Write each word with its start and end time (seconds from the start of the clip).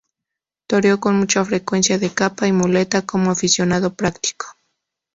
Toreó 0.65 0.99
con 0.99 1.19
mucha 1.19 1.45
frecuencia 1.45 1.99
de 1.99 2.09
capa 2.11 2.47
y 2.47 2.51
muleta 2.51 3.03
como 3.03 3.29
aficionado 3.29 3.93
práctico. 3.93 4.47